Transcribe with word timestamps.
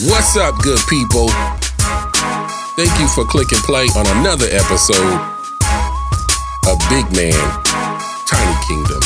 What's 0.00 0.38
up, 0.38 0.56
good 0.62 0.78
people? 0.88 1.28
Thank 2.76 2.98
you 2.98 3.06
for 3.08 3.26
clicking 3.26 3.58
play 3.58 3.84
on 3.94 4.06
another 4.16 4.46
episode 4.46 5.20
of 6.66 6.78
Big 6.88 7.04
Man 7.14 7.34
Tiny 8.26 8.66
Kingdom. 8.66 9.00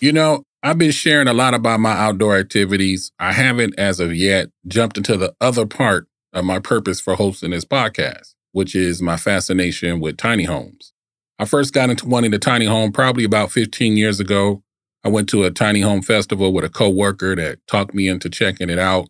You 0.00 0.12
know, 0.12 0.44
I've 0.62 0.78
been 0.78 0.92
sharing 0.92 1.28
a 1.28 1.34
lot 1.34 1.52
about 1.52 1.80
my 1.80 1.92
outdoor 1.92 2.38
activities. 2.38 3.12
I 3.18 3.32
haven't, 3.32 3.78
as 3.78 4.00
of 4.00 4.16
yet, 4.16 4.48
jumped 4.66 4.96
into 4.96 5.18
the 5.18 5.34
other 5.38 5.66
part 5.66 6.08
of 6.32 6.46
my 6.46 6.58
purpose 6.58 7.02
for 7.02 7.16
hosting 7.16 7.50
this 7.50 7.66
podcast, 7.66 8.34
which 8.52 8.74
is 8.74 9.02
my 9.02 9.18
fascination 9.18 10.00
with 10.00 10.16
tiny 10.16 10.44
homes. 10.44 10.94
I 11.38 11.44
first 11.44 11.74
got 11.74 11.90
into 11.90 12.08
wanting 12.08 12.32
a 12.32 12.38
tiny 12.38 12.64
home 12.64 12.92
probably 12.92 13.24
about 13.24 13.52
15 13.52 13.98
years 13.98 14.20
ago. 14.20 14.62
I 15.02 15.08
went 15.08 15.28
to 15.30 15.44
a 15.44 15.50
tiny 15.50 15.80
home 15.80 16.02
festival 16.02 16.52
with 16.52 16.64
a 16.64 16.68
coworker 16.68 17.34
that 17.36 17.66
talked 17.66 17.94
me 17.94 18.08
into 18.08 18.28
checking 18.28 18.68
it 18.68 18.78
out. 18.78 19.08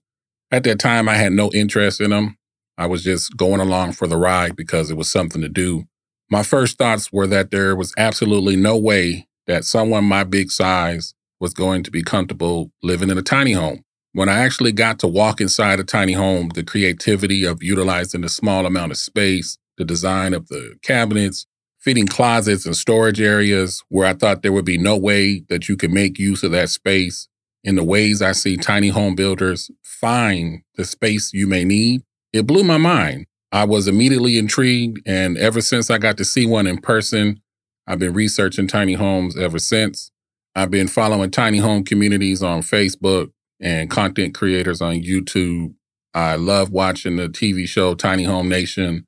At 0.50 0.64
that 0.64 0.78
time, 0.78 1.08
I 1.08 1.16
had 1.16 1.32
no 1.32 1.50
interest 1.52 2.00
in 2.00 2.10
them. 2.10 2.36
I 2.78 2.86
was 2.86 3.04
just 3.04 3.36
going 3.36 3.60
along 3.60 3.92
for 3.92 4.06
the 4.06 4.16
ride 4.16 4.56
because 4.56 4.90
it 4.90 4.96
was 4.96 5.10
something 5.10 5.42
to 5.42 5.48
do. 5.48 5.84
My 6.30 6.42
first 6.42 6.78
thoughts 6.78 7.12
were 7.12 7.26
that 7.26 7.50
there 7.50 7.74
was 7.74 7.92
absolutely 7.98 8.56
no 8.56 8.76
way 8.76 9.26
that 9.46 9.64
someone 9.64 10.04
my 10.04 10.22
big 10.22 10.50
size 10.50 11.12
was 11.40 11.52
going 11.52 11.82
to 11.82 11.90
be 11.90 12.02
comfortable 12.02 12.70
living 12.82 13.10
in 13.10 13.18
a 13.18 13.22
tiny 13.22 13.52
home. 13.52 13.82
When 14.12 14.28
I 14.28 14.40
actually 14.40 14.72
got 14.72 14.98
to 15.00 15.09
walk 15.09 15.40
inside 15.40 15.80
a 15.80 15.84
tiny 15.84 16.12
home, 16.12 16.50
the 16.50 16.62
creativity 16.62 17.45
of 17.45 17.62
utilizing 17.62 18.20
the 18.20 18.28
small 18.28 18.66
amount 18.66 18.92
of 18.92 18.98
space, 18.98 19.59
the 19.76 19.84
design 19.84 20.34
of 20.34 20.48
the 20.48 20.76
cabinets, 20.82 21.46
fitting 21.80 22.06
closets 22.06 22.66
and 22.66 22.76
storage 22.76 23.20
areas 23.20 23.82
where 23.88 24.06
I 24.06 24.12
thought 24.12 24.42
there 24.42 24.52
would 24.52 24.64
be 24.64 24.78
no 24.78 24.96
way 24.96 25.40
that 25.48 25.68
you 25.68 25.76
could 25.76 25.90
make 25.90 26.18
use 26.18 26.42
of 26.42 26.52
that 26.52 26.68
space 26.68 27.28
in 27.62 27.76
the 27.76 27.84
ways 27.84 28.22
I 28.22 28.32
see 28.32 28.56
tiny 28.56 28.88
home 28.88 29.14
builders 29.14 29.70
find 29.82 30.62
the 30.76 30.84
space 30.84 31.32
you 31.32 31.46
may 31.46 31.64
need, 31.64 32.02
it 32.32 32.46
blew 32.46 32.64
my 32.64 32.78
mind. 32.78 33.26
I 33.52 33.64
was 33.64 33.88
immediately 33.88 34.38
intrigued, 34.38 35.02
and 35.06 35.37
ever 35.37 35.60
since 35.60 35.90
I 35.90 35.98
got 35.98 36.16
to 36.18 36.24
see 36.24 36.46
one 36.46 36.66
in 36.66 36.78
person, 36.78 37.40
I've 37.87 37.98
been 37.98 38.15
researching 38.15 38.68
tiny 38.68 38.94
homes 38.94 39.37
ever 39.37 39.59
since. 39.59 40.10
I've 40.54 40.70
been 40.70 40.88
following 40.88 41.30
tiny 41.30 41.59
home 41.59 41.84
communities 41.84 42.42
on 42.42 42.62
Facebook, 42.62 43.32
and 43.60 43.90
content 43.90 44.34
creators 44.34 44.80
on 44.80 44.94
YouTube. 44.94 45.74
I 46.15 46.37
love 46.37 46.70
watching 46.70 47.16
the 47.16 47.28
TV 47.28 47.68
show 47.68 47.94
Tiny 47.94 48.24
Home 48.24 48.48
Nation. 48.48 49.06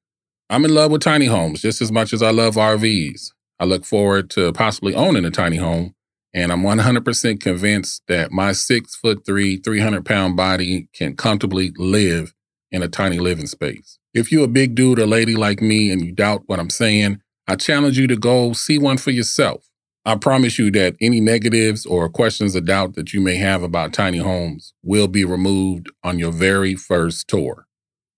I'm 0.51 0.65
in 0.65 0.75
love 0.75 0.91
with 0.91 1.03
tiny 1.03 1.27
homes 1.27 1.63
just 1.63 1.81
as 1.81 1.91
much 1.91 2.13
as 2.13 2.23
I 2.23 2.31
love 2.31 2.57
RVs. 2.57 3.31
I 3.59 3.65
look 3.65 3.85
forward 3.85 4.29
to 4.31 4.53
possibly 4.53 4.95
owning 4.95 5.25
a 5.25 5.31
tiny 5.31 5.57
home, 5.57 5.95
and 6.35 6.53
I'm 6.53 6.63
100% 6.63 7.41
convinced 7.41 8.03
that 8.09 8.33
my 8.33 8.53
six 8.53 8.97
foot 8.97 9.25
three, 9.25 9.57
300 9.57 10.05
pound 10.05 10.37
body 10.37 10.89
can 10.95 11.17
comfortably 11.17 11.73
live 11.77 12.35
in 12.71 12.83
a 12.83 12.89
tiny 12.89 13.19
living 13.19 13.47
space. 13.47 13.99
If 14.15 14.33
you're 14.33 14.45
a 14.45 14.49
big 14.49 14.75
dude 14.75 14.99
or 14.99 15.07
lady 15.07 15.37
like 15.37 15.63
me 15.63 15.91
and 15.91 16.05
you 16.05 16.13
doubt 16.13 16.43
what 16.47 16.59
I'm 16.59 16.71
saying, 16.71 17.21
I 17.47 17.57
challenge 17.57 17.99
you 17.99 18.07
to 18.07 18.17
go 18.17 18.53
see 18.53 18.79
one 18.79 18.99
for 18.99 19.11
yourself. 19.11 19.69
I 20.05 20.17
promise 20.17 20.59
you 20.59 20.71
that 20.73 20.97
any 21.01 21.21
negatives 21.21 21.87
or 21.87 22.09
questions 22.09 22.57
of 22.57 22.67
doubt 22.67 22.95
that 22.95 23.13
you 23.13 23.21
may 23.21 23.37
have 23.37 23.63
about 23.63 23.93
tiny 23.93 24.19
homes 24.19 24.75
will 24.83 25.07
be 25.07 25.25
removed 25.25 25.89
on 26.03 26.19
your 26.19 26.33
very 26.33 26.75
first 26.75 27.29
tour. 27.29 27.67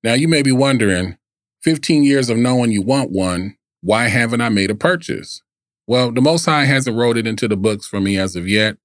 Now, 0.02 0.14
you 0.14 0.26
may 0.26 0.42
be 0.42 0.52
wondering 0.52 1.18
15 1.64 2.04
years 2.04 2.28
of 2.28 2.36
knowing 2.36 2.70
you 2.70 2.82
want 2.82 3.10
one, 3.10 3.56
why 3.80 4.08
haven't 4.08 4.42
I 4.42 4.50
made 4.50 4.70
a 4.70 4.74
purchase? 4.74 5.42
Well, 5.86 6.12
the 6.12 6.20
Most 6.20 6.44
High 6.44 6.66
hasn't 6.66 6.96
wrote 6.96 7.16
it 7.16 7.26
into 7.26 7.48
the 7.48 7.56
books 7.56 7.86
for 7.86 8.00
me 8.00 8.18
as 8.18 8.36
of 8.36 8.46
yet. 8.46 8.76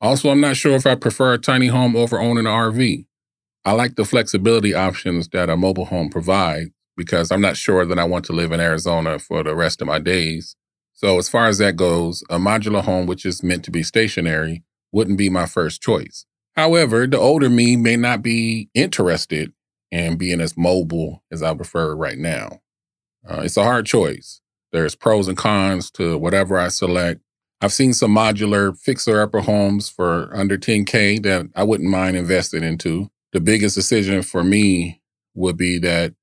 Also, 0.00 0.30
I'm 0.30 0.40
not 0.40 0.56
sure 0.56 0.74
if 0.74 0.84
I 0.84 0.96
prefer 0.96 1.34
a 1.34 1.38
tiny 1.38 1.68
home 1.68 1.94
over 1.94 2.18
owning 2.18 2.46
an 2.46 2.52
RV. 2.52 3.06
I 3.64 3.72
like 3.72 3.94
the 3.94 4.04
flexibility 4.04 4.74
options 4.74 5.28
that 5.28 5.48
a 5.48 5.56
mobile 5.56 5.84
home 5.84 6.10
provides 6.10 6.70
because 6.96 7.30
I'm 7.30 7.40
not 7.40 7.56
sure 7.56 7.86
that 7.86 8.00
I 8.00 8.04
want 8.04 8.24
to 8.26 8.32
live 8.32 8.50
in 8.50 8.58
Arizona 8.58 9.20
for 9.20 9.44
the 9.44 9.54
rest 9.54 9.80
of 9.80 9.86
my 9.86 10.00
days. 10.00 10.56
So, 10.92 11.18
as 11.18 11.28
far 11.28 11.46
as 11.46 11.58
that 11.58 11.76
goes, 11.76 12.24
a 12.28 12.38
modular 12.38 12.82
home, 12.82 13.06
which 13.06 13.24
is 13.24 13.44
meant 13.44 13.64
to 13.64 13.70
be 13.70 13.84
stationary, 13.84 14.64
wouldn't 14.90 15.18
be 15.18 15.30
my 15.30 15.46
first 15.46 15.80
choice. 15.80 16.26
However, 16.56 17.06
the 17.06 17.18
older 17.18 17.48
me 17.48 17.76
may 17.76 17.96
not 17.96 18.22
be 18.22 18.70
interested 18.74 19.52
in 19.94 20.16
being 20.16 20.40
as 20.40 20.56
mobile 20.56 21.22
as 21.30 21.40
I 21.42 21.54
prefer 21.54 21.94
right 21.94 22.18
now. 22.18 22.60
Uh, 23.26 23.42
it's 23.44 23.56
a 23.56 23.62
hard 23.62 23.86
choice. 23.86 24.40
There's 24.72 24.96
pros 24.96 25.28
and 25.28 25.36
cons 25.36 25.88
to 25.92 26.18
whatever 26.18 26.58
I 26.58 26.68
select. 26.68 27.20
I've 27.60 27.72
seen 27.72 27.92
some 27.94 28.12
modular 28.12 28.76
fixer 28.76 29.20
upper 29.20 29.40
homes 29.40 29.88
for 29.88 30.28
under 30.34 30.58
10K 30.58 31.22
that 31.22 31.48
I 31.54 31.62
wouldn't 31.62 31.88
mind 31.88 32.16
investing 32.16 32.64
into. 32.64 33.08
The 33.32 33.40
biggest 33.40 33.76
decision 33.76 34.22
for 34.22 34.42
me 34.42 35.00
would 35.34 35.56
be 35.56 35.78
that 35.78 36.14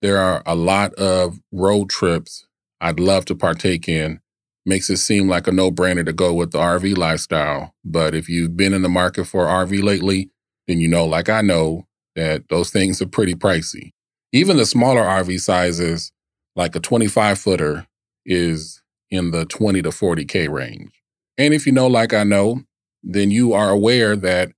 there 0.00 0.18
are 0.18 0.42
a 0.46 0.54
lot 0.54 0.94
of 0.94 1.38
road 1.52 1.90
trips 1.90 2.46
I'd 2.80 2.98
love 2.98 3.26
to 3.26 3.34
partake 3.34 3.88
in. 3.88 4.20
Makes 4.64 4.88
it 4.88 4.96
seem 4.98 5.28
like 5.28 5.46
a 5.46 5.52
no 5.52 5.70
brainer 5.70 6.04
to 6.04 6.12
go 6.14 6.32
with 6.32 6.52
the 6.52 6.58
RV 6.58 6.96
lifestyle. 6.96 7.74
But 7.84 8.14
if 8.14 8.28
you've 8.28 8.56
been 8.56 8.72
in 8.72 8.82
the 8.82 8.88
market 8.88 9.26
for 9.26 9.44
RV 9.44 9.82
lately, 9.82 10.30
then 10.66 10.80
you 10.80 10.88
know, 10.88 11.04
like 11.04 11.28
I 11.28 11.42
know, 11.42 11.87
that 12.18 12.48
those 12.48 12.70
things 12.70 13.00
are 13.00 13.06
pretty 13.06 13.34
pricey. 13.34 13.92
Even 14.32 14.56
the 14.56 14.66
smaller 14.66 15.02
RV 15.02 15.40
sizes, 15.40 16.12
like 16.56 16.74
a 16.74 16.80
25 16.80 17.38
footer, 17.38 17.86
is 18.26 18.82
in 19.10 19.30
the 19.30 19.46
20 19.46 19.82
to 19.82 19.90
40K 19.90 20.50
range. 20.50 20.90
And 21.38 21.54
if 21.54 21.66
you 21.66 21.72
know, 21.72 21.86
like 21.86 22.12
I 22.12 22.24
know, 22.24 22.62
then 23.02 23.30
you 23.30 23.52
are 23.52 23.70
aware 23.70 24.16
that 24.16 24.50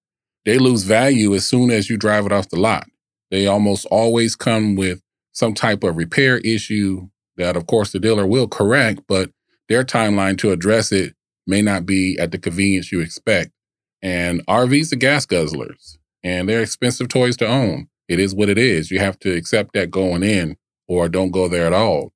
they 0.44 0.58
lose 0.58 0.84
value 0.84 1.34
as 1.34 1.46
soon 1.46 1.70
as 1.70 1.90
you 1.90 1.96
drive 1.96 2.26
it 2.26 2.32
off 2.32 2.48
the 2.48 2.58
lot. 2.58 2.86
They 3.30 3.46
almost 3.46 3.86
always 3.86 4.34
come 4.34 4.74
with 4.74 5.02
some 5.32 5.54
type 5.54 5.84
of 5.84 5.96
repair 5.96 6.38
issue 6.38 7.08
that, 7.36 7.56
of 7.56 7.66
course, 7.66 7.92
the 7.92 8.00
dealer 8.00 8.26
will 8.26 8.48
correct, 8.48 9.02
but 9.06 9.30
their 9.68 9.84
timeline 9.84 10.36
to 10.38 10.50
address 10.50 10.90
it 10.90 11.14
may 11.46 11.62
not 11.62 11.86
be 11.86 12.18
at 12.18 12.32
the 12.32 12.38
convenience 12.38 12.90
you 12.90 13.00
expect. 13.00 13.52
And 14.02 14.44
RVs 14.46 14.92
are 14.92 14.96
gas 14.96 15.26
guzzlers, 15.26 15.98
and 16.22 16.48
they're 16.48 16.62
expensive 16.62 17.08
toys 17.08 17.36
to 17.38 17.46
own. 17.46 17.88
It 18.08 18.18
is 18.18 18.34
what 18.34 18.48
it 18.48 18.58
is. 18.58 18.90
You 18.90 18.98
have 18.98 19.18
to 19.20 19.32
accept 19.32 19.72
that 19.74 19.90
going 19.90 20.22
in, 20.22 20.56
or 20.88 21.08
don't 21.08 21.30
go 21.30 21.48
there 21.48 21.66
at 21.66 21.72
all. 21.72 22.12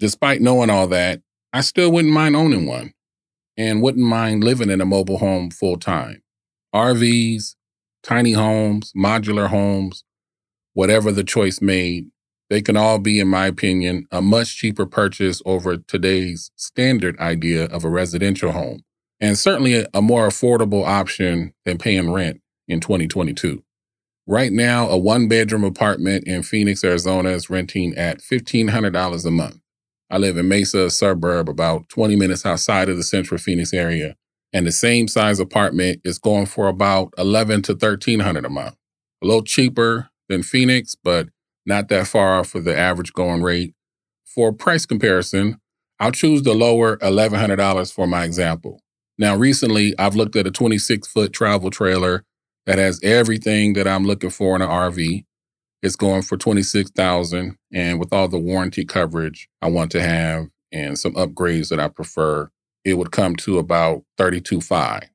Despite 0.00 0.40
knowing 0.40 0.70
all 0.70 0.88
that, 0.88 1.22
I 1.52 1.60
still 1.60 1.92
wouldn't 1.92 2.12
mind 2.12 2.34
owning 2.34 2.66
one 2.66 2.92
and 3.56 3.80
wouldn't 3.80 4.04
mind 4.04 4.42
living 4.42 4.70
in 4.70 4.80
a 4.80 4.86
mobile 4.86 5.18
home 5.18 5.50
full 5.50 5.76
time. 5.76 6.22
RVs, 6.74 7.54
tiny 8.02 8.32
homes, 8.32 8.92
modular 8.96 9.48
homes, 9.48 10.04
whatever 10.72 11.12
the 11.12 11.22
choice 11.22 11.60
made, 11.60 12.06
they 12.50 12.60
can 12.60 12.76
all 12.76 12.98
be, 12.98 13.20
in 13.20 13.28
my 13.28 13.46
opinion, 13.46 14.06
a 14.10 14.20
much 14.20 14.56
cheaper 14.56 14.84
purchase 14.84 15.40
over 15.46 15.76
today's 15.76 16.50
standard 16.56 17.18
idea 17.18 17.66
of 17.66 17.84
a 17.84 17.88
residential 17.88 18.52
home, 18.52 18.80
and 19.20 19.38
certainly 19.38 19.86
a, 19.94 20.02
more 20.02 20.28
affordable 20.28 20.84
option 20.84 21.54
than 21.64 21.78
paying 21.78 22.12
rent 22.12 22.40
in 22.68 22.80
2022. 22.80 23.62
Right 24.26 24.52
now, 24.52 24.88
a 24.88 24.96
one 24.96 25.28
bedroom 25.28 25.64
apartment 25.64 26.24
in 26.26 26.42
Phoenix, 26.42 26.82
Arizona 26.82 27.30
is 27.30 27.50
renting 27.50 27.94
at 27.94 28.20
$1,500 28.20 29.26
a 29.26 29.30
month. 29.30 29.60
I 30.10 30.18
live 30.18 30.38
in 30.38 30.48
Mesa, 30.48 30.86
a 30.86 30.90
suburb 30.90 31.48
about 31.48 31.88
20 31.88 32.16
minutes 32.16 32.46
outside 32.46 32.88
of 32.88 32.96
the 32.96 33.02
central 33.02 33.38
Phoenix 33.38 33.74
area, 33.74 34.16
and 34.52 34.66
the 34.66 34.72
same 34.72 35.08
size 35.08 35.40
apartment 35.40 36.00
is 36.04 36.18
going 36.18 36.46
for 36.46 36.68
about 36.68 37.12
11 37.18 37.62
to 37.62 37.72
1300 37.72 38.44
a 38.44 38.48
month. 38.48 38.76
A 39.22 39.26
little 39.26 39.42
cheaper 39.42 40.08
than 40.28 40.42
Phoenix, 40.42 40.94
but 40.94 41.28
not 41.66 41.88
that 41.88 42.06
far 42.06 42.38
off 42.38 42.54
of 42.54 42.64
the 42.64 42.76
average 42.76 43.12
going 43.12 43.42
rate. 43.42 43.74
For 44.24 44.52
price 44.52 44.86
comparison, 44.86 45.60
I'll 46.00 46.12
choose 46.12 46.42
the 46.42 46.54
lower 46.54 46.96
$1,100 46.98 47.92
for 47.92 48.06
my 48.06 48.24
example. 48.24 48.80
Now, 49.18 49.36
recently, 49.36 49.96
I've 49.98 50.16
looked 50.16 50.36
at 50.36 50.46
a 50.46 50.50
26 50.50 51.08
foot 51.08 51.32
travel 51.32 51.70
trailer 51.70 52.24
that 52.66 52.78
has 52.78 53.00
everything 53.02 53.74
that 53.74 53.86
I'm 53.86 54.04
looking 54.04 54.30
for 54.30 54.56
in 54.56 54.62
an 54.62 54.68
RV. 54.68 55.24
It's 55.82 55.96
going 55.96 56.22
for 56.22 56.36
26000 56.36 57.58
and 57.72 58.00
with 58.00 58.12
all 58.12 58.28
the 58.28 58.38
warranty 58.38 58.84
coverage 58.84 59.48
I 59.60 59.68
want 59.68 59.90
to 59.92 60.02
have 60.02 60.46
and 60.72 60.98
some 60.98 61.14
upgrades 61.14 61.68
that 61.68 61.78
I 61.78 61.88
prefer, 61.88 62.50
it 62.84 62.94
would 62.94 63.12
come 63.12 63.36
to 63.36 63.58
about 63.58 64.02
32.5. 64.18 65.08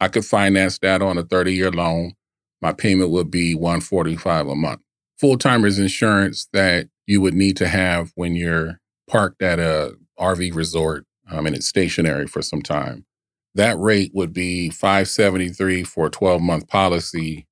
I 0.00 0.08
could 0.08 0.24
finance 0.24 0.78
that 0.78 1.02
on 1.02 1.18
a 1.18 1.22
30 1.22 1.54
year 1.54 1.70
loan. 1.70 2.12
My 2.60 2.72
payment 2.72 3.10
would 3.10 3.30
be 3.30 3.54
145 3.54 4.48
a 4.48 4.54
month 4.54 4.80
full 5.22 5.38
timers 5.38 5.78
insurance 5.78 6.48
that 6.52 6.88
you 7.06 7.20
would 7.20 7.32
need 7.32 7.56
to 7.56 7.68
have 7.68 8.10
when 8.16 8.34
you're 8.34 8.80
parked 9.08 9.40
at 9.40 9.60
a 9.60 9.94
RV 10.18 10.52
resort 10.52 11.06
um, 11.30 11.46
and 11.46 11.54
it's 11.54 11.68
stationary 11.68 12.26
for 12.26 12.42
some 12.42 12.60
time. 12.60 13.06
That 13.54 13.78
rate 13.78 14.12
would 14.14 14.32
be 14.32 14.70
573 14.70 15.84
for 15.84 16.06
a 16.06 16.10
12 16.10 16.40
month 16.40 16.68
policy, 16.68 17.46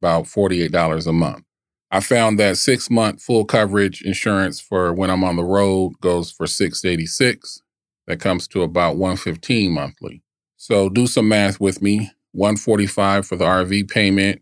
about 0.00 0.24
$48 0.24 1.06
a 1.06 1.12
month. 1.12 1.44
I 1.90 2.00
found 2.00 2.38
that 2.38 2.56
six 2.56 2.90
month 2.90 3.22
full 3.22 3.44
coverage 3.44 4.00
insurance 4.02 4.60
for 4.60 4.94
when 4.94 5.10
I'm 5.10 5.24
on 5.24 5.36
the 5.36 5.44
road 5.44 5.92
goes 6.00 6.30
for 6.30 6.46
686. 6.46 7.62
That 8.06 8.18
comes 8.18 8.48
to 8.48 8.62
about 8.62 8.96
115 8.96 9.70
monthly. 9.72 10.22
So 10.56 10.88
do 10.88 11.06
some 11.06 11.28
math 11.28 11.60
with 11.60 11.82
me. 11.82 12.10
145 12.32 13.26
for 13.26 13.36
the 13.36 13.44
RV 13.44 13.90
payment, 13.90 14.40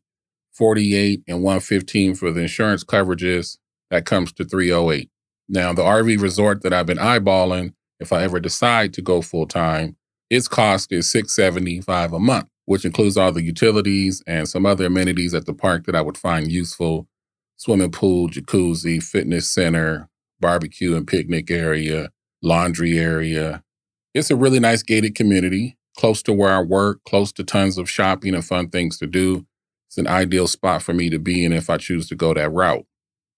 48 0.52 1.22
and 1.26 1.42
115 1.42 2.14
for 2.14 2.30
the 2.30 2.42
insurance 2.42 2.84
coverages. 2.84 3.58
That 3.90 4.06
comes 4.06 4.32
to 4.34 4.44
308. 4.44 5.10
Now, 5.48 5.72
the 5.72 5.82
RV 5.82 6.20
resort 6.22 6.62
that 6.62 6.72
I've 6.72 6.86
been 6.86 6.98
eyeballing, 6.98 7.74
if 7.98 8.12
I 8.12 8.22
ever 8.22 8.38
decide 8.38 8.94
to 8.94 9.02
go 9.02 9.20
full 9.20 9.46
time, 9.46 9.96
its 10.30 10.46
cost 10.46 10.92
is 10.92 11.10
675 11.10 12.12
a 12.12 12.20
month, 12.20 12.48
which 12.64 12.84
includes 12.84 13.16
all 13.16 13.32
the 13.32 13.42
utilities 13.42 14.22
and 14.28 14.48
some 14.48 14.64
other 14.64 14.86
amenities 14.86 15.34
at 15.34 15.44
the 15.44 15.52
park 15.52 15.86
that 15.86 15.96
I 15.96 16.00
would 16.00 16.16
find 16.16 16.50
useful. 16.50 17.08
Swimming 17.56 17.90
pool, 17.90 18.28
jacuzzi, 18.28 19.02
fitness 19.02 19.50
center, 19.50 20.08
barbecue 20.38 20.96
and 20.96 21.06
picnic 21.06 21.50
area, 21.50 22.10
laundry 22.42 22.98
area. 22.98 23.62
It's 24.14 24.30
a 24.30 24.36
really 24.36 24.60
nice 24.60 24.82
gated 24.82 25.14
community, 25.14 25.76
close 25.98 26.22
to 26.22 26.32
where 26.32 26.54
I 26.54 26.60
work, 26.60 27.00
close 27.04 27.32
to 27.32 27.44
tons 27.44 27.76
of 27.76 27.90
shopping 27.90 28.34
and 28.34 28.44
fun 28.44 28.70
things 28.70 28.98
to 28.98 29.06
do. 29.06 29.46
It's 29.88 29.98
an 29.98 30.06
ideal 30.06 30.46
spot 30.46 30.82
for 30.82 30.94
me 30.94 31.10
to 31.10 31.18
be 31.18 31.44
in 31.44 31.52
if 31.52 31.68
I 31.68 31.76
choose 31.76 32.08
to 32.08 32.14
go 32.14 32.32
that 32.34 32.52
route. 32.52 32.86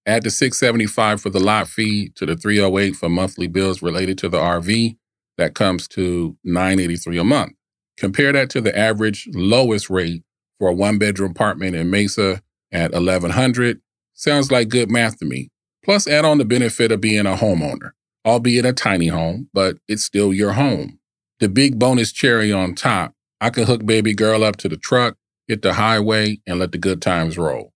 Add 0.05 0.25
the 0.25 0.31
675 0.31 1.21
for 1.21 1.31
the 1.31 1.41
lot 1.41 1.69
fee 1.69 2.11
to 2.17 2.27
the 2.27 2.37
308 2.37 2.97
for 2.97 3.09
monthly 3.09 3.47
bills 3.47 3.83
related 3.83 4.19
to 4.19 4.29
the 4.29 4.39
RV. 4.39 4.97
That 5.38 5.55
comes 5.55 5.88
to 5.88 6.37
983 6.44 7.19
a 7.19 7.25
month. 7.25 7.52
Compare 7.96 8.32
that 8.32 8.50
to 8.50 8.61
the 8.61 8.76
average 8.76 9.29
lowest 9.34 9.90
rate 9.90 10.23
for 10.58 10.69
a 10.69 10.75
one 10.75 10.99
bedroom 10.99 11.32
apartment 11.32 11.76
in 11.76 11.90
Mesa 11.90 12.43
at 12.70 12.93
1100. 12.93 13.81
Sounds 14.14 14.50
like 14.50 14.69
good 14.69 14.90
math 14.90 15.19
to 15.19 15.25
me. 15.25 15.50
Plus 15.84 16.06
add 16.06 16.25
on 16.25 16.38
the 16.38 16.44
benefit 16.44 16.93
of 16.93 17.00
being 17.00 17.26
a 17.26 17.34
homeowner, 17.34 17.90
albeit 18.25 18.67
a 18.67 18.73
tiny 18.73 19.08
home, 19.08 19.49
but 19.52 19.79
it's 19.88 20.05
still 20.05 20.32
your 20.32 20.52
home. 20.52 20.99
The 21.40 21.49
big 21.49 21.79
bonus 21.79 22.12
cherry 22.12 22.52
on 22.52 22.75
top, 22.75 23.14
I 23.40 23.50
can 23.50 23.64
hook 23.64 23.84
baby 23.84 24.14
girl 24.14 24.44
up 24.44 24.56
to 24.58 24.69
the 24.69 24.76
truck, 24.76 25.17
hit 25.49 25.62
the 25.62 25.73
highway, 25.73 26.40
and 26.46 26.61
let 26.61 26.70
the 26.70 26.79
good 26.79 27.02
times 27.02 27.37
roll 27.37 27.73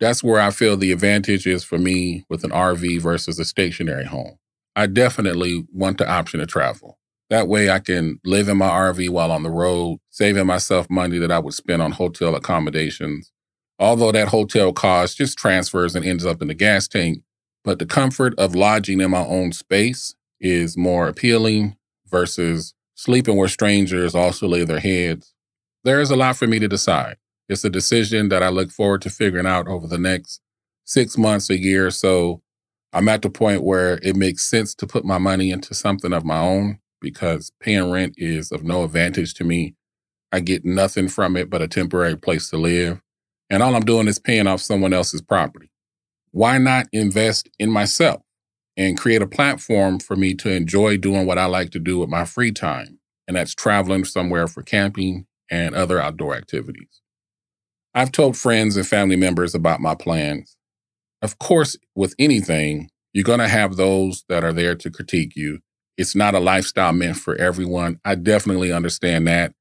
that's 0.00 0.22
where 0.22 0.40
I 0.40 0.50
feel 0.50 0.76
the 0.76 0.92
advantage 0.92 1.46
is 1.46 1.64
for 1.64 1.78
me 1.78 2.24
with 2.28 2.44
an 2.44 2.50
RV 2.50 3.00
versus 3.00 3.38
a 3.38 3.44
stationary 3.44 4.04
home. 4.04 4.38
I 4.76 4.86
definitely 4.86 5.66
want 5.72 5.96
the 5.96 6.08
option 6.08 6.38
to 6.40 6.46
travel. 6.46 6.98
That 7.30 7.48
way 7.48 7.70
I 7.70 7.78
can 7.78 8.20
live 8.24 8.48
in 8.48 8.58
my 8.58 8.68
RV 8.68 9.08
while 9.08 9.32
on 9.32 9.42
the 9.42 9.50
road, 9.50 9.98
saving 10.10 10.46
myself 10.46 10.88
money 10.90 11.18
that 11.18 11.32
I 11.32 11.38
would 11.38 11.54
spend 11.54 11.80
on 11.80 11.92
hotel 11.92 12.34
accommodations. 12.34 13.32
Although 13.78 14.12
that 14.12 14.28
hotel 14.28 14.72
cost 14.74 15.16
just 15.16 15.38
transfers 15.38 15.96
and 15.96 16.04
ends 16.04 16.26
up 16.26 16.42
in 16.42 16.48
the 16.48 16.54
gas 16.54 16.86
tank, 16.86 17.22
but 17.64 17.78
the 17.78 17.86
comfort 17.86 18.34
of 18.38 18.54
lodging 18.54 19.00
in 19.00 19.10
my 19.10 19.24
own 19.24 19.52
space 19.52 20.14
is 20.40 20.76
more 20.76 21.08
appealing 21.08 21.76
versus 22.06 22.74
sleeping 22.94 23.36
where 23.36 23.48
strangers 23.48 24.14
also 24.14 24.46
lay 24.46 24.64
their 24.64 24.78
heads. 24.78 25.34
There 25.84 26.00
is 26.00 26.10
a 26.10 26.16
lot 26.16 26.36
for 26.36 26.46
me 26.46 26.58
to 26.58 26.68
decide. 26.68 27.16
It's 27.48 27.64
a 27.64 27.70
decision 27.70 28.28
that 28.28 28.42
I 28.42 28.50
look 28.50 28.70
forward 28.70 29.02
to 29.02 29.10
figuring 29.10 29.46
out 29.46 29.68
over 29.68 29.86
the 29.86 29.98
next 29.98 30.40
six 30.84 31.16
months, 31.16 31.50
a 31.50 31.58
year. 31.58 31.86
Or 31.86 31.90
so 31.90 32.42
I'm 32.92 33.08
at 33.08 33.22
the 33.22 33.30
point 33.30 33.62
where 33.62 33.98
it 34.02 34.16
makes 34.16 34.44
sense 34.44 34.74
to 34.76 34.86
put 34.86 35.04
my 35.04 35.18
money 35.18 35.50
into 35.50 35.74
something 35.74 36.12
of 36.12 36.24
my 36.24 36.38
own 36.38 36.78
because 37.00 37.52
paying 37.60 37.90
rent 37.90 38.14
is 38.16 38.50
of 38.50 38.64
no 38.64 38.84
advantage 38.84 39.34
to 39.34 39.44
me. 39.44 39.74
I 40.32 40.40
get 40.40 40.64
nothing 40.64 41.08
from 41.08 41.36
it 41.36 41.50
but 41.50 41.62
a 41.62 41.68
temporary 41.68 42.16
place 42.16 42.48
to 42.50 42.56
live. 42.56 43.00
And 43.50 43.62
all 43.62 43.74
I'm 43.76 43.84
doing 43.84 44.08
is 44.08 44.18
paying 44.18 44.46
off 44.46 44.60
someone 44.60 44.92
else's 44.92 45.22
property. 45.22 45.70
Why 46.32 46.58
not 46.58 46.86
invest 46.92 47.48
in 47.58 47.70
myself 47.70 48.22
and 48.76 48.98
create 48.98 49.22
a 49.22 49.26
platform 49.26 49.98
for 49.98 50.16
me 50.16 50.34
to 50.34 50.50
enjoy 50.50 50.96
doing 50.96 51.26
what 51.26 51.38
I 51.38 51.46
like 51.46 51.70
to 51.70 51.78
do 51.78 51.98
with 51.98 52.08
my 52.08 52.24
free 52.24 52.52
time? 52.52 52.98
And 53.28 53.36
that's 53.36 53.54
traveling 53.54 54.04
somewhere 54.04 54.46
for 54.46 54.62
camping 54.62 55.26
and 55.50 55.74
other 55.74 56.00
outdoor 56.00 56.34
activities. 56.34 57.00
I've 57.94 58.12
told 58.12 58.36
friends 58.36 58.76
and 58.76 58.86
family 58.86 59.16
members 59.16 59.54
about 59.54 59.80
my 59.80 59.94
plans. 59.94 60.56
Of 61.22 61.38
course, 61.38 61.76
with 61.94 62.14
anything, 62.18 62.90
you're 63.12 63.24
going 63.24 63.38
to 63.38 63.48
have 63.48 63.76
those 63.76 64.24
that 64.28 64.44
are 64.44 64.52
there 64.52 64.74
to 64.74 64.90
critique 64.90 65.34
you. 65.34 65.60
It's 65.96 66.14
not 66.14 66.34
a 66.34 66.40
lifestyle 66.40 66.92
meant 66.92 67.16
for 67.16 67.34
everyone. 67.36 67.98
I 68.04 68.14
definitely 68.16 68.70
understand 68.70 69.26
that. 69.26 69.54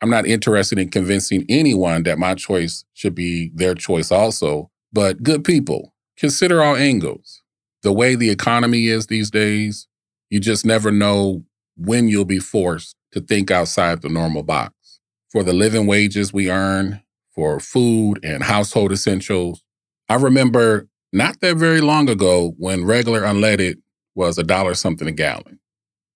I'm 0.00 0.10
not 0.10 0.26
interested 0.26 0.78
in 0.78 0.90
convincing 0.90 1.44
anyone 1.48 2.04
that 2.04 2.18
my 2.18 2.34
choice 2.34 2.84
should 2.94 3.14
be 3.14 3.50
their 3.54 3.74
choice 3.74 4.10
also. 4.10 4.70
But 4.92 5.22
good 5.22 5.44
people, 5.44 5.94
consider 6.16 6.62
all 6.62 6.76
angles. 6.76 7.42
The 7.82 7.92
way 7.92 8.14
the 8.14 8.30
economy 8.30 8.86
is 8.86 9.06
these 9.06 9.30
days, 9.30 9.88
you 10.30 10.40
just 10.40 10.64
never 10.64 10.90
know 10.90 11.44
when 11.76 12.08
you'll 12.08 12.24
be 12.24 12.38
forced 12.38 12.94
to 13.12 13.20
think 13.20 13.50
outside 13.50 14.02
the 14.02 14.08
normal 14.08 14.42
box. 14.42 15.00
For 15.30 15.42
the 15.42 15.52
living 15.52 15.86
wages 15.86 16.32
we 16.32 16.50
earn 16.50 17.02
for 17.34 17.60
food 17.60 18.20
and 18.22 18.42
household 18.44 18.92
essentials. 18.92 19.64
I 20.08 20.14
remember 20.16 20.88
not 21.12 21.40
that 21.40 21.56
very 21.56 21.80
long 21.80 22.08
ago 22.08 22.54
when 22.58 22.84
regular 22.84 23.22
unleaded 23.22 23.76
was 24.14 24.38
a 24.38 24.42
dollar 24.44 24.74
something 24.74 25.08
a 25.08 25.12
gallon. 25.12 25.60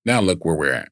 Now 0.05 0.21
look 0.21 0.45
where 0.45 0.55
we're 0.55 0.73
at. 0.73 0.91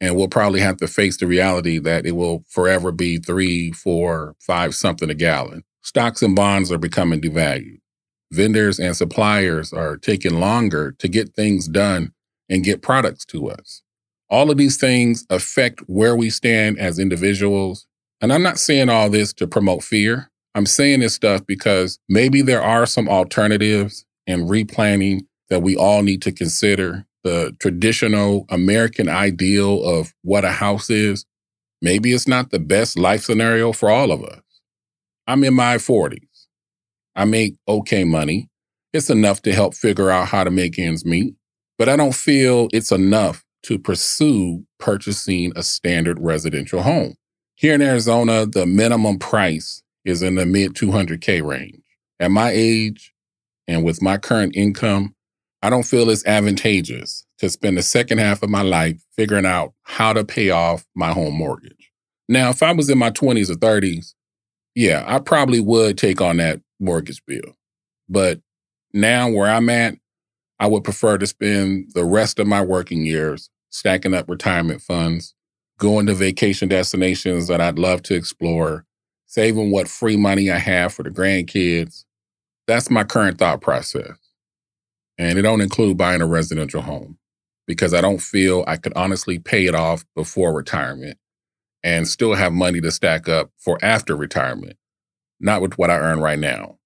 And 0.00 0.16
we'll 0.16 0.28
probably 0.28 0.60
have 0.60 0.76
to 0.78 0.86
face 0.86 1.16
the 1.16 1.26
reality 1.26 1.78
that 1.78 2.06
it 2.06 2.12
will 2.12 2.44
forever 2.48 2.92
be 2.92 3.18
three, 3.18 3.72
four, 3.72 4.36
five 4.40 4.74
something 4.74 5.10
a 5.10 5.14
gallon. 5.14 5.64
Stocks 5.82 6.22
and 6.22 6.36
bonds 6.36 6.70
are 6.70 6.78
becoming 6.78 7.20
devalued. 7.20 7.80
Vendors 8.32 8.78
and 8.78 8.96
suppliers 8.96 9.72
are 9.72 9.96
taking 9.96 10.38
longer 10.38 10.92
to 10.98 11.08
get 11.08 11.34
things 11.34 11.66
done 11.66 12.12
and 12.48 12.64
get 12.64 12.82
products 12.82 13.24
to 13.26 13.48
us. 13.50 13.82
All 14.30 14.50
of 14.50 14.58
these 14.58 14.76
things 14.76 15.26
affect 15.30 15.80
where 15.86 16.14
we 16.14 16.30
stand 16.30 16.78
as 16.78 16.98
individuals 16.98 17.88
and 18.20 18.32
I'm 18.32 18.42
not 18.42 18.58
saying 18.58 18.88
all 18.88 19.08
this 19.10 19.32
to 19.34 19.46
promote 19.46 19.82
fear. 19.82 20.30
I'm 20.54 20.66
saying 20.66 21.00
this 21.00 21.14
stuff 21.14 21.46
because 21.46 21.98
maybe 22.08 22.42
there 22.42 22.62
are 22.62 22.86
some 22.86 23.08
alternatives 23.08 24.04
and 24.26 24.48
replanning 24.48 25.22
that 25.50 25.62
we 25.62 25.76
all 25.76 26.02
need 26.02 26.22
to 26.22 26.32
consider. 26.32 27.06
The 27.24 27.54
traditional 27.60 28.46
American 28.48 29.08
ideal 29.08 29.84
of 29.84 30.14
what 30.22 30.44
a 30.44 30.52
house 30.52 30.88
is, 30.88 31.26
maybe 31.82 32.12
it's 32.12 32.28
not 32.28 32.50
the 32.50 32.58
best 32.58 32.98
life 32.98 33.24
scenario 33.24 33.72
for 33.72 33.90
all 33.90 34.12
of 34.12 34.22
us. 34.22 34.40
I'm 35.26 35.44
in 35.44 35.54
my 35.54 35.76
40s. 35.76 36.46
I 37.14 37.24
make 37.24 37.56
okay 37.66 38.04
money. 38.04 38.48
It's 38.92 39.10
enough 39.10 39.42
to 39.42 39.52
help 39.52 39.74
figure 39.74 40.10
out 40.10 40.28
how 40.28 40.44
to 40.44 40.50
make 40.50 40.78
ends 40.78 41.04
meet, 41.04 41.34
but 41.76 41.88
I 41.88 41.96
don't 41.96 42.14
feel 42.14 42.68
it's 42.72 42.92
enough 42.92 43.44
to 43.64 43.78
pursue 43.78 44.64
purchasing 44.78 45.52
a 45.56 45.62
standard 45.62 46.18
residential 46.20 46.82
home. 46.82 47.14
Here 47.56 47.74
in 47.74 47.82
Arizona, 47.82 48.46
the 48.46 48.64
minimum 48.64 49.18
price 49.18 49.82
is 50.04 50.22
in 50.22 50.34
the 50.36 50.46
mid 50.46 50.74
200K 50.74 51.42
range. 51.44 51.82
At 52.20 52.30
my 52.30 52.50
age 52.50 53.12
and 53.66 53.84
with 53.84 54.02
my 54.02 54.18
current 54.18 54.56
income, 54.56 55.14
I 55.62 55.70
don't 55.70 55.84
feel 55.84 56.08
it's 56.10 56.26
advantageous 56.26 57.26
to 57.38 57.50
spend 57.50 57.76
the 57.76 57.82
second 57.82 58.18
half 58.18 58.42
of 58.42 58.50
my 58.50 58.62
life 58.62 59.02
figuring 59.16 59.46
out 59.46 59.74
how 59.82 60.12
to 60.12 60.24
pay 60.24 60.50
off 60.50 60.86
my 60.94 61.12
home 61.12 61.34
mortgage. 61.34 61.90
Now, 62.28 62.50
if 62.50 62.62
I 62.62 62.72
was 62.72 62.90
in 62.90 62.98
my 62.98 63.10
20s 63.10 63.50
or 63.50 63.54
30s, 63.54 64.14
yeah, 64.74 65.04
I 65.06 65.18
probably 65.18 65.60
would 65.60 65.98
take 65.98 66.20
on 66.20 66.36
that 66.36 66.60
mortgage 66.78 67.24
bill. 67.26 67.56
But 68.08 68.40
now 68.92 69.28
where 69.30 69.50
I'm 69.50 69.68
at, 69.68 69.94
I 70.60 70.66
would 70.66 70.84
prefer 70.84 71.18
to 71.18 71.26
spend 71.26 71.92
the 71.94 72.04
rest 72.04 72.38
of 72.38 72.46
my 72.46 72.62
working 72.62 73.04
years 73.04 73.50
stacking 73.70 74.14
up 74.14 74.28
retirement 74.28 74.82
funds 74.82 75.34
going 75.78 76.06
to 76.06 76.14
vacation 76.14 76.68
destinations 76.68 77.46
that 77.48 77.60
I'd 77.60 77.78
love 77.78 78.02
to 78.04 78.14
explore, 78.14 78.84
saving 79.28 79.70
what 79.70 79.86
free 79.86 80.16
money 80.16 80.50
I 80.50 80.58
have 80.58 80.92
for 80.92 81.04
the 81.04 81.10
grandkids. 81.10 82.04
That's 82.66 82.90
my 82.90 83.04
current 83.04 83.38
thought 83.38 83.60
process. 83.60 84.16
And 85.18 85.38
it 85.38 85.42
don't 85.42 85.60
include 85.60 85.96
buying 85.96 86.22
a 86.22 86.26
residential 86.26 86.82
home 86.82 87.18
because 87.66 87.92
I 87.92 88.00
don't 88.00 88.22
feel 88.22 88.64
I 88.66 88.76
could 88.76 88.94
honestly 88.96 89.38
pay 89.38 89.66
it 89.66 89.74
off 89.74 90.04
before 90.16 90.54
retirement 90.54 91.18
and 91.84 92.08
still 92.08 92.34
have 92.34 92.52
money 92.52 92.80
to 92.80 92.90
stack 92.90 93.28
up 93.28 93.50
for 93.58 93.78
after 93.82 94.16
retirement, 94.16 94.76
not 95.38 95.60
with 95.60 95.76
what 95.76 95.90
I 95.90 95.98
earn 95.98 96.20
right 96.20 96.38
now. 96.38 96.78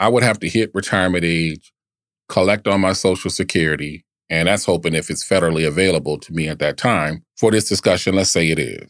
I 0.00 0.08
would 0.08 0.22
have 0.22 0.38
to 0.40 0.48
hit 0.48 0.70
retirement 0.74 1.24
age, 1.24 1.72
collect 2.28 2.66
on 2.66 2.80
my 2.80 2.94
social 2.94 3.30
security, 3.30 4.04
and 4.30 4.48
that's 4.48 4.64
hoping 4.64 4.94
if 4.94 5.10
it's 5.10 5.26
federally 5.26 5.66
available 5.66 6.18
to 6.18 6.32
me 6.32 6.48
at 6.48 6.60
that 6.60 6.76
time 6.78 7.24
for 7.36 7.50
this 7.50 7.68
discussion, 7.68 8.14
let's 8.14 8.30
say 8.30 8.50
it 8.50 8.58
is. 8.58 8.88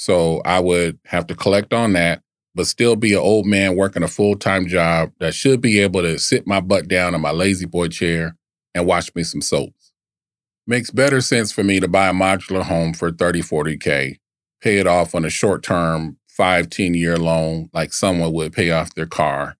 So 0.00 0.40
I 0.46 0.60
would 0.60 0.98
have 1.04 1.26
to 1.26 1.34
collect 1.34 1.74
on 1.74 1.92
that, 1.92 2.22
but 2.54 2.66
still 2.66 2.96
be 2.96 3.12
an 3.12 3.18
old 3.18 3.44
man 3.44 3.76
working 3.76 4.02
a 4.02 4.08
full 4.08 4.34
time 4.34 4.66
job 4.66 5.12
that 5.20 5.34
should 5.34 5.60
be 5.60 5.78
able 5.80 6.00
to 6.00 6.18
sit 6.18 6.46
my 6.46 6.58
butt 6.58 6.88
down 6.88 7.14
in 7.14 7.20
my 7.20 7.32
La-Z-Boy 7.32 7.88
chair 7.88 8.34
and 8.74 8.86
watch 8.86 9.14
me 9.14 9.22
some 9.24 9.42
soaps. 9.42 9.92
Makes 10.66 10.90
better 10.90 11.20
sense 11.20 11.52
for 11.52 11.62
me 11.62 11.80
to 11.80 11.86
buy 11.86 12.08
a 12.08 12.14
modular 12.14 12.62
home 12.62 12.94
for 12.94 13.10
30, 13.10 13.42
40K, 13.42 14.16
pay 14.62 14.78
it 14.78 14.86
off 14.86 15.14
on 15.14 15.26
a 15.26 15.28
short 15.28 15.62
term, 15.62 16.16
five, 16.26 16.70
10 16.70 16.94
year 16.94 17.18
loan 17.18 17.68
like 17.74 17.92
someone 17.92 18.32
would 18.32 18.54
pay 18.54 18.70
off 18.70 18.94
their 18.94 19.04
car, 19.04 19.58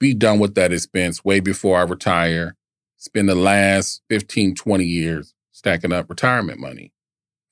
be 0.00 0.14
done 0.14 0.40
with 0.40 0.56
that 0.56 0.72
expense 0.72 1.24
way 1.24 1.38
before 1.38 1.78
I 1.78 1.82
retire, 1.82 2.56
spend 2.96 3.28
the 3.28 3.36
last 3.36 4.02
15, 4.10 4.56
20 4.56 4.84
years 4.84 5.32
stacking 5.52 5.92
up 5.92 6.10
retirement 6.10 6.58
money. 6.58 6.92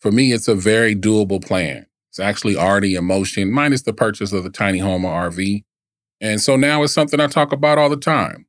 For 0.00 0.10
me, 0.10 0.32
it's 0.32 0.48
a 0.48 0.56
very 0.56 0.96
doable 0.96 1.40
plan. 1.40 1.86
It's 2.14 2.21
actually 2.21 2.56
already 2.56 2.94
in 2.94 3.06
motion, 3.06 3.50
minus 3.50 3.83
the 3.83 3.92
purchase 3.92 4.33
of 4.33 4.44
the 4.44 4.50
tiny 4.50 4.78
home 4.78 5.04
or 5.04 5.28
RV. 5.28 5.64
And 6.21 6.40
so 6.40 6.54
now 6.54 6.85
it's 6.85 6.92
something 6.92 7.18
I 7.18 7.26
talk 7.26 7.50
about 7.50 7.76
all 7.76 7.90
the 7.90 7.97
time. 7.97 8.47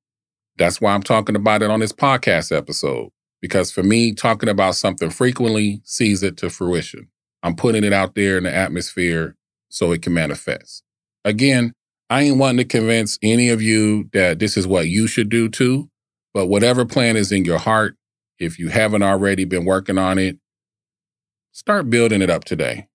That's 0.56 0.80
why 0.80 0.94
I'm 0.94 1.02
talking 1.02 1.36
about 1.36 1.64
it 1.64 1.72
on 1.72 1.80
this 1.80 1.92
podcast 1.92 2.56
episode. 2.56 3.10
Because 3.42 3.72
for 3.72 3.82
me, 3.82 4.14
talking 4.14 4.50
about 4.50 4.76
something 4.76 5.10
frequently 5.10 5.82
sees 5.84 6.22
it 6.22 6.38
to 6.38 6.52
fruition. 6.52 7.08
I'm 7.42 7.56
putting 7.56 7.84
it 7.84 7.92
out 7.92 8.14
there 8.14 8.38
in 8.38 8.44
the 8.44 8.54
atmosphere 8.54 9.36
so 9.70 9.92
it 9.94 10.04
can 10.04 10.14
manifest. 10.14 10.84
Again, 11.24 11.74
I 12.12 12.22
ain't 12.22 12.38
wanting 12.38 12.58
to 12.58 12.66
convince 12.66 13.18
any 13.24 13.50
of 13.50 13.64
you 13.64 14.12
that 14.14 14.38
this 14.38 14.58
is 14.58 14.68
what 14.68 14.90
you 14.90 15.08
should 15.08 15.30
do 15.30 15.50
too, 15.50 15.90
but 16.36 16.46
whatever 16.50 16.86
plan 16.86 17.18
is 17.18 17.32
in 17.32 17.46
your 17.46 17.58
heart, 17.58 17.96
if 18.38 18.60
you 18.60 18.70
haven't 18.70 19.02
already 19.02 19.44
been 19.44 19.66
working 19.66 19.98
on 19.98 20.20
it, 20.20 20.38
start 21.52 21.90
building 21.90 22.22
it 22.22 22.30
up 22.30 22.44
today. 22.44 22.90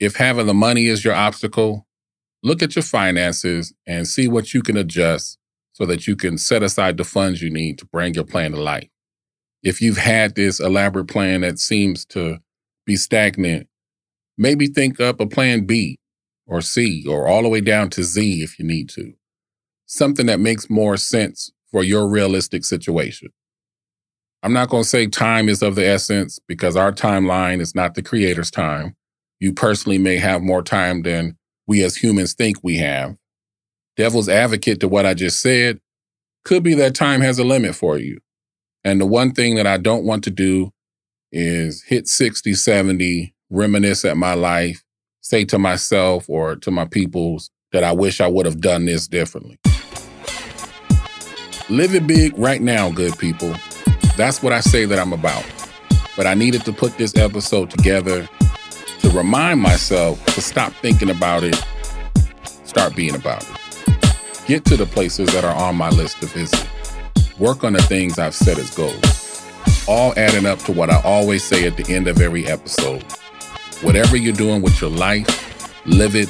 If 0.00 0.16
having 0.16 0.46
the 0.46 0.54
money 0.54 0.86
is 0.86 1.04
your 1.04 1.14
obstacle, 1.14 1.86
look 2.42 2.62
at 2.62 2.74
your 2.74 2.82
finances 2.82 3.74
and 3.86 4.08
see 4.08 4.28
what 4.28 4.54
you 4.54 4.62
can 4.62 4.78
adjust 4.78 5.38
so 5.72 5.84
that 5.86 6.06
you 6.06 6.16
can 6.16 6.38
set 6.38 6.62
aside 6.62 6.96
the 6.96 7.04
funds 7.04 7.42
you 7.42 7.50
need 7.50 7.78
to 7.78 7.86
bring 7.86 8.14
your 8.14 8.24
plan 8.24 8.52
to 8.52 8.60
life. 8.60 8.88
If 9.62 9.82
you've 9.82 9.98
had 9.98 10.34
this 10.34 10.58
elaborate 10.58 11.08
plan 11.08 11.42
that 11.42 11.58
seems 11.58 12.06
to 12.06 12.38
be 12.86 12.96
stagnant, 12.96 13.68
maybe 14.38 14.66
think 14.66 15.00
up 15.00 15.20
a 15.20 15.26
plan 15.26 15.66
B 15.66 15.98
or 16.46 16.62
C 16.62 17.04
or 17.06 17.28
all 17.28 17.42
the 17.42 17.48
way 17.50 17.60
down 17.60 17.90
to 17.90 18.02
Z 18.02 18.42
if 18.42 18.58
you 18.58 18.64
need 18.64 18.88
to. 18.90 19.12
Something 19.84 20.26
that 20.26 20.40
makes 20.40 20.70
more 20.70 20.96
sense 20.96 21.50
for 21.70 21.84
your 21.84 22.08
realistic 22.08 22.64
situation. 22.64 23.28
I'm 24.42 24.54
not 24.54 24.70
going 24.70 24.84
to 24.84 24.88
say 24.88 25.06
time 25.06 25.50
is 25.50 25.60
of 25.60 25.74
the 25.74 25.86
essence 25.86 26.38
because 26.48 26.74
our 26.74 26.92
timeline 26.92 27.60
is 27.60 27.74
not 27.74 27.94
the 27.94 28.02
creator's 28.02 28.50
time. 28.50 28.96
You 29.40 29.54
personally 29.54 29.98
may 29.98 30.18
have 30.18 30.42
more 30.42 30.62
time 30.62 31.02
than 31.02 31.36
we 31.66 31.82
as 31.82 31.96
humans 31.96 32.34
think 32.34 32.58
we 32.62 32.76
have. 32.76 33.16
Devil's 33.96 34.28
advocate 34.28 34.80
to 34.80 34.88
what 34.88 35.06
I 35.06 35.14
just 35.14 35.40
said 35.40 35.80
could 36.44 36.62
be 36.62 36.74
that 36.74 36.94
time 36.94 37.22
has 37.22 37.38
a 37.38 37.44
limit 37.44 37.74
for 37.74 37.98
you. 37.98 38.18
And 38.84 39.00
the 39.00 39.06
one 39.06 39.32
thing 39.32 39.56
that 39.56 39.66
I 39.66 39.78
don't 39.78 40.04
want 40.04 40.24
to 40.24 40.30
do 40.30 40.72
is 41.32 41.82
hit 41.84 42.06
60, 42.06 42.52
70, 42.54 43.34
reminisce 43.48 44.04
at 44.04 44.16
my 44.16 44.34
life, 44.34 44.84
say 45.22 45.44
to 45.46 45.58
myself 45.58 46.28
or 46.28 46.56
to 46.56 46.70
my 46.70 46.84
peoples 46.84 47.50
that 47.72 47.84
I 47.84 47.92
wish 47.92 48.20
I 48.20 48.26
would 48.26 48.46
have 48.46 48.60
done 48.60 48.84
this 48.84 49.08
differently. 49.08 49.58
Live 51.68 51.94
it 51.94 52.06
big 52.06 52.36
right 52.36 52.60
now, 52.60 52.90
good 52.90 53.16
people. 53.18 53.54
That's 54.16 54.42
what 54.42 54.52
I 54.52 54.60
say 54.60 54.84
that 54.86 54.98
I'm 54.98 55.12
about. 55.12 55.46
But 56.16 56.26
I 56.26 56.34
needed 56.34 56.64
to 56.64 56.72
put 56.72 56.98
this 56.98 57.16
episode 57.16 57.70
together 57.70 58.28
remind 59.12 59.60
myself 59.60 60.24
to 60.26 60.40
stop 60.40 60.72
thinking 60.74 61.10
about 61.10 61.44
it, 61.44 61.62
start 62.44 62.94
being 62.94 63.14
about 63.14 63.42
it. 63.42 63.56
Get 64.46 64.64
to 64.66 64.76
the 64.76 64.86
places 64.86 65.32
that 65.32 65.44
are 65.44 65.54
on 65.54 65.76
my 65.76 65.90
list 65.90 66.20
to 66.20 66.26
visit. 66.26 66.68
Work 67.38 67.64
on 67.64 67.72
the 67.72 67.82
things 67.82 68.18
I've 68.18 68.34
set 68.34 68.58
as 68.58 68.74
goals. 68.74 69.42
All 69.88 70.12
adding 70.16 70.46
up 70.46 70.58
to 70.60 70.72
what 70.72 70.90
I 70.90 71.00
always 71.02 71.44
say 71.44 71.66
at 71.66 71.76
the 71.76 71.94
end 71.94 72.06
of 72.08 72.20
every 72.20 72.46
episode 72.46 73.04
Whatever 73.82 74.18
you're 74.18 74.34
doing 74.34 74.60
with 74.60 74.78
your 74.82 74.90
life, 74.90 75.86
live 75.86 76.14
it 76.14 76.28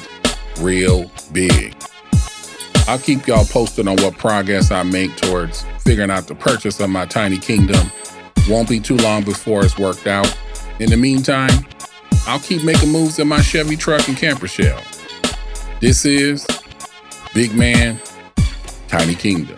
real 0.61 1.11
big. 1.33 1.75
I'll 2.87 2.97
keep 2.97 3.27
y'all 3.27 3.43
posted 3.43 3.89
on 3.89 3.97
what 3.97 4.17
progress 4.17 4.71
I 4.71 4.83
make 4.83 5.13
towards 5.17 5.63
figuring 5.79 6.11
out 6.11 6.27
the 6.27 6.35
purchase 6.35 6.79
of 6.79 6.89
my 6.89 7.05
tiny 7.05 7.37
kingdom. 7.37 7.91
Won't 8.47 8.69
be 8.69 8.79
too 8.79 8.95
long 8.97 9.23
before 9.23 9.65
it's 9.65 9.77
worked 9.77 10.07
out. 10.07 10.33
In 10.79 10.89
the 10.89 10.95
meantime, 10.95 11.65
I'll 12.27 12.39
keep 12.39 12.63
making 12.63 12.89
moves 12.89 13.19
in 13.19 13.27
my 13.27 13.41
Chevy 13.41 13.75
truck 13.75 14.07
and 14.07 14.17
camper 14.17 14.47
shell. 14.47 14.81
This 15.79 16.05
is 16.05 16.45
Big 17.33 17.53
Man, 17.55 17.99
Tiny 18.87 19.15
Kingdom. 19.15 19.57